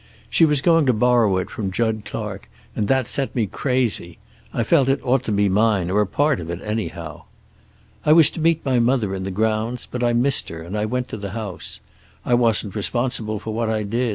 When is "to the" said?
11.09-11.33